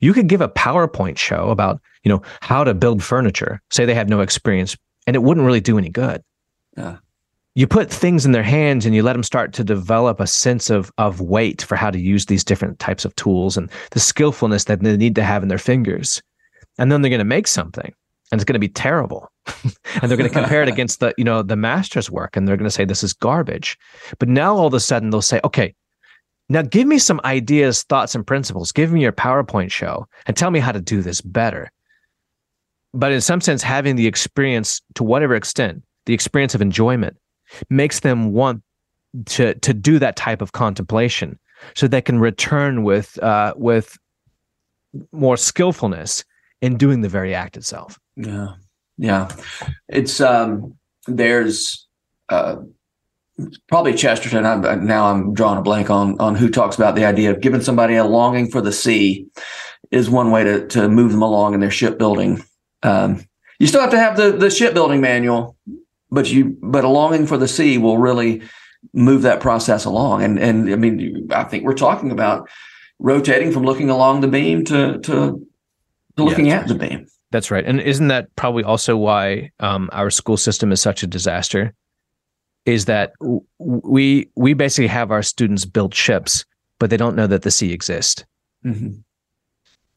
[0.00, 3.94] You could give a PowerPoint show about, you know, how to build furniture, say they
[3.94, 4.76] have no experience,
[5.06, 6.22] and it wouldn't really do any good.
[6.76, 6.96] Yeah.
[7.56, 10.68] You put things in their hands and you let them start to develop a sense
[10.68, 14.64] of of weight for how to use these different types of tools and the skillfulness
[14.64, 16.22] that they need to have in their fingers.
[16.78, 17.94] And then they're going to make something
[18.30, 19.32] and it's going to be terrible.
[20.02, 22.58] and they're going to compare it against the, you know, the master's work and they're
[22.58, 23.78] going to say this is garbage.
[24.18, 25.74] But now all of a sudden they'll say, okay,
[26.50, 28.70] now give me some ideas, thoughts, and principles.
[28.70, 31.72] Give me your PowerPoint show and tell me how to do this better.
[32.92, 37.16] But in some sense, having the experience to whatever extent, the experience of enjoyment
[37.70, 38.62] makes them want
[39.26, 41.38] to to do that type of contemplation
[41.74, 43.98] so they can return with uh, with
[45.12, 46.24] more skillfulness
[46.60, 47.98] in doing the very act itself.
[48.16, 48.48] Yeah.
[48.98, 49.30] Yeah.
[49.88, 50.76] It's um
[51.06, 51.86] there's
[52.28, 52.56] uh
[53.68, 54.46] probably Chesterton.
[54.46, 57.60] I'm, now I'm drawing a blank on on who talks about the idea of giving
[57.60, 59.26] somebody a longing for the sea
[59.90, 62.42] is one way to to move them along in their shipbuilding.
[62.82, 63.24] Um,
[63.58, 65.56] you still have to have the the shipbuilding manual,
[66.10, 68.42] but you but a longing for the sea will really
[68.92, 70.22] move that process along.
[70.22, 72.48] And and I mean, I think we're talking about
[72.98, 75.46] rotating from looking along the beam to to,
[76.16, 77.06] to looking yeah, at the beam.
[77.32, 77.64] That's right.
[77.64, 81.74] And isn't that probably also why um, our school system is such a disaster?
[82.64, 83.12] Is that
[83.58, 86.44] we we basically have our students build ships,
[86.78, 88.24] but they don't know that the sea exists.
[88.64, 89.00] Mm-hmm.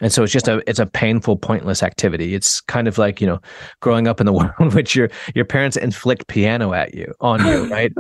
[0.02, 2.34] And so it's just a it's a painful, pointless activity.
[2.34, 3.40] It's kind of like you know,
[3.82, 7.46] growing up in the world in which your your parents inflict piano at you on
[7.46, 7.94] you, right?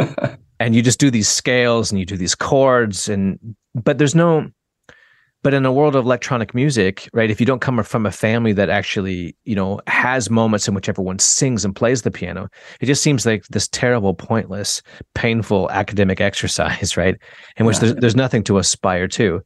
[0.60, 3.38] and you just do these scales and you do these chords, and
[3.76, 4.50] but there's no
[5.41, 8.52] but in a world of electronic music right if you don't come from a family
[8.54, 12.47] that actually you know has moments in which everyone sings and plays the piano
[12.82, 14.82] it just seems like this terrible pointless
[15.16, 17.16] painful academic exercise right
[17.58, 17.82] in which yeah.
[17.82, 19.41] there's, there's nothing to aspire to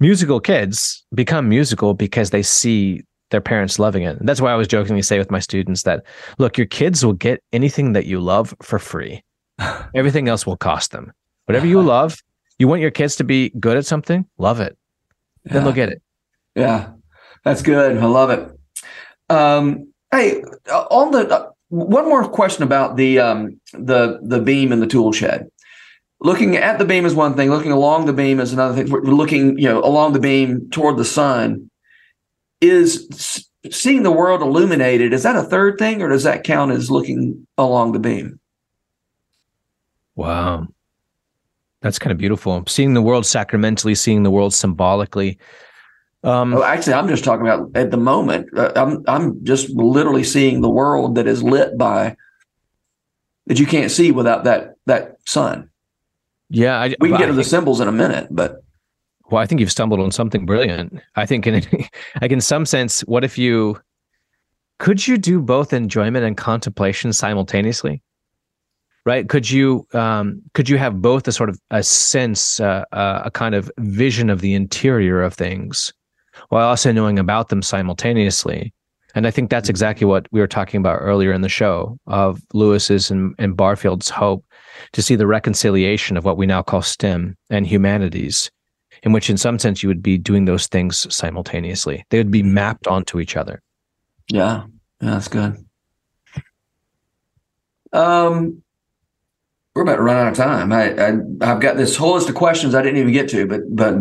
[0.00, 4.56] musical kids become musical because they see their parents loving it and that's why i
[4.56, 6.02] was jokingly say with my students that
[6.38, 9.22] look your kids will get anything that you love for free
[9.94, 11.12] everything else will cost them
[11.46, 12.20] whatever you love
[12.58, 14.76] you want your kids to be good at something love it
[15.44, 15.52] yeah.
[15.52, 16.02] then they'll get it.
[16.54, 16.92] Yeah,
[17.44, 17.96] that's good.
[17.96, 18.50] I love it.
[19.28, 24.72] Um, hey, uh, on the uh, one more question about the um, the the beam
[24.72, 25.48] in the tool shed.
[26.22, 27.50] Looking at the beam is one thing.
[27.50, 28.92] Looking along the beam is another thing.
[28.92, 31.70] We're looking, you know, along the beam toward the sun.
[32.60, 36.90] Is seeing the world illuminated is that a third thing, or does that count as
[36.90, 38.38] looking along the beam?
[40.14, 40.68] Wow.
[41.80, 42.64] That's kind of beautiful.
[42.66, 45.38] Seeing the world sacramentally, seeing the world symbolically.
[46.22, 48.46] Um, oh, actually, I'm just talking about at the moment.
[48.54, 52.16] Uh, I'm I'm just literally seeing the world that is lit by
[53.46, 55.69] that you can't see without that that sun.
[56.50, 58.62] Yeah, I, we can get I to the symbols in a minute, but
[59.30, 61.00] well, I think you've stumbled on something brilliant.
[61.16, 61.64] I think in
[62.20, 63.80] like in some sense, what if you
[64.78, 68.02] could you do both enjoyment and contemplation simultaneously?
[69.04, 73.22] right could you um, could you have both a sort of a sense uh, uh,
[73.24, 75.92] a kind of vision of the interior of things
[76.48, 78.72] while also knowing about them simultaneously
[79.14, 79.72] and i think that's mm-hmm.
[79.72, 84.10] exactly what we were talking about earlier in the show of lewis's and, and barfield's
[84.10, 84.44] hope
[84.92, 88.50] to see the reconciliation of what we now call stem and humanities
[89.02, 92.04] in which in some sense you would be doing those things simultaneously.
[92.10, 93.62] They would be mapped onto each other.
[94.28, 94.64] Yeah.
[95.00, 95.64] Yeah that's good.
[97.92, 98.62] Um
[99.74, 100.72] we're about to run out of time.
[100.72, 103.60] I, I have got this whole list of questions I didn't even get to, but
[103.68, 103.94] but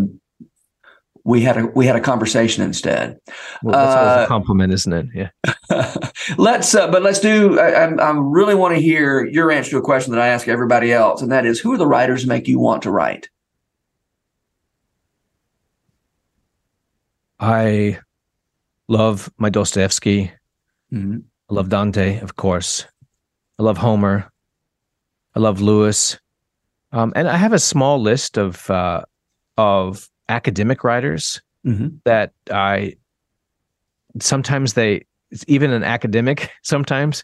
[1.23, 3.19] we had a we had a conversation instead.
[3.61, 5.07] Well, that's uh, a compliment, isn't it?
[5.13, 5.29] Yeah.
[6.37, 7.59] let's uh, but let's do.
[7.59, 10.91] I, I really want to hear your answer to a question that I ask everybody
[10.91, 13.29] else, and that is, who are the writers make you want to write?
[17.39, 17.99] I
[18.87, 20.31] love my Dostoevsky.
[20.91, 21.19] Mm-hmm.
[21.49, 22.85] I love Dante, of course.
[23.57, 24.29] I love Homer.
[25.35, 26.19] I love Lewis,
[26.91, 29.03] um, and I have a small list of uh,
[29.57, 31.89] of academic writers mm-hmm.
[32.05, 32.95] that I
[34.19, 35.05] sometimes they
[35.47, 37.23] even an academic sometimes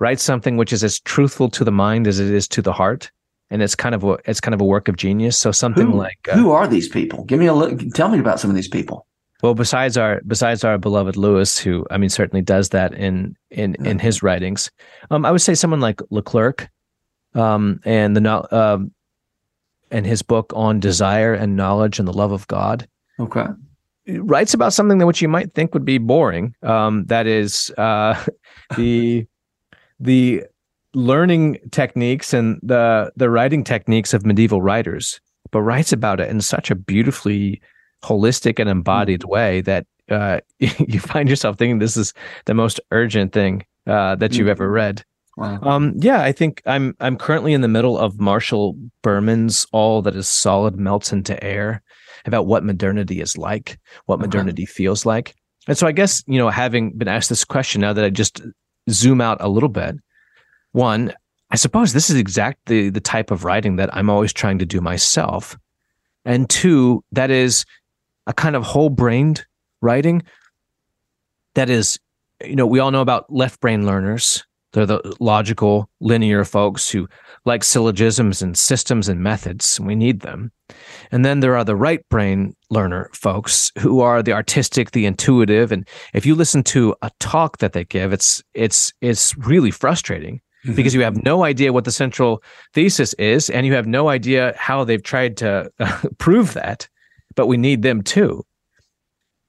[0.00, 3.10] writes something which is as truthful to the mind as it is to the heart.
[3.50, 5.38] And it's kind of a it's kind of a work of genius.
[5.38, 7.24] So something who, like uh, who are these people?
[7.24, 9.06] Give me a look tell me about some of these people.
[9.42, 13.74] Well besides our besides our beloved lewis who i mean certainly does that in in
[13.86, 14.70] in his writings.
[15.10, 16.68] Um i would say someone like Leclercq
[17.34, 18.78] um, and the uh,
[19.90, 22.88] and his book on desire and knowledge and the love of God.
[23.18, 23.46] Okay.
[24.06, 26.54] Writes about something that which you might think would be boring.
[26.62, 28.22] Um, that is uh,
[28.76, 29.26] the
[30.00, 30.44] the
[30.94, 35.20] learning techniques and the the writing techniques of medieval writers,
[35.50, 37.60] but writes about it in such a beautifully
[38.02, 39.30] holistic and embodied mm-hmm.
[39.30, 42.14] way that uh, you find yourself thinking this is
[42.46, 44.74] the most urgent thing uh, that you've ever mm-hmm.
[44.74, 45.04] read.
[45.38, 45.60] Wow.
[45.62, 50.16] Um, yeah, I think I'm I'm currently in the middle of Marshall Berman's "All That
[50.16, 51.80] Is Solid Melts into Air"
[52.24, 55.36] about what modernity is like, what modernity feels like.
[55.68, 58.42] And so, I guess you know, having been asked this question now that I just
[58.90, 59.94] zoom out a little bit,
[60.72, 61.14] one,
[61.52, 64.80] I suppose this is exactly the type of writing that I'm always trying to do
[64.80, 65.56] myself,
[66.24, 67.64] and two, that is
[68.26, 69.46] a kind of whole brained
[69.82, 70.24] writing
[71.54, 71.96] that is,
[72.44, 74.44] you know, we all know about left brain learners.
[74.72, 77.08] They're the logical, linear folks who
[77.44, 79.78] like syllogisms and systems and methods.
[79.78, 80.52] And we need them.
[81.10, 85.72] And then there are the right brain learner folks who are the artistic, the intuitive.
[85.72, 90.40] And if you listen to a talk that they give, it's it's it's really frustrating
[90.64, 90.74] mm-hmm.
[90.74, 92.42] because you have no idea what the central
[92.74, 95.72] thesis is, and you have no idea how they've tried to
[96.18, 96.88] prove that.
[97.34, 98.44] But we need them too.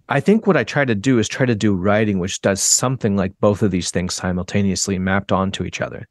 [0.09, 3.15] I think what I try to do is try to do writing which does something
[3.15, 6.07] like both of these things simultaneously mapped onto each other.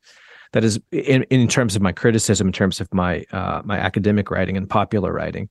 [0.53, 4.31] That is in, in terms of my criticism, in terms of my uh, my academic
[4.31, 5.51] writing and popular writing.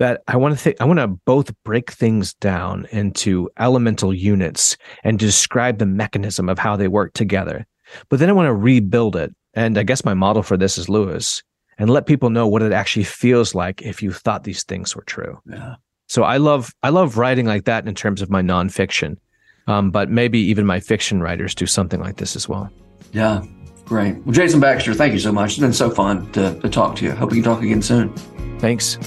[0.00, 4.76] That I want to think I want to both break things down into elemental units
[5.02, 7.66] and describe the mechanism of how they work together.
[8.08, 9.34] But then I want to rebuild it.
[9.54, 11.42] And I guess my model for this is Lewis
[11.78, 15.04] and let people know what it actually feels like if you thought these things were
[15.04, 15.40] true.
[15.46, 15.76] Yeah.
[16.08, 19.18] So I love I love writing like that in terms of my nonfiction,
[19.66, 22.70] um, but maybe even my fiction writers do something like this as well.
[23.12, 23.44] Yeah,
[23.84, 24.16] great.
[24.24, 25.52] Well, Jason Baxter, thank you so much.
[25.52, 27.12] It's been so fun to, to talk to you.
[27.12, 28.12] Hope we can talk again soon.
[28.58, 28.98] Thanks.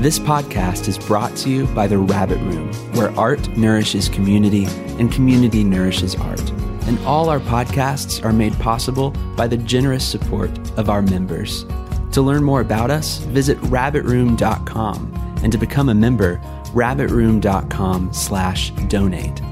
[0.00, 4.66] This podcast is brought to you by The Rabbit Room, where art nourishes community
[4.98, 6.50] and community nourishes art.
[6.86, 11.64] And all our podcasts are made possible by the generous support of our members.
[12.14, 16.40] To learn more about us, visit rabbitroom.com and to become a member,
[16.72, 19.42] rabbitroom.com slash donate.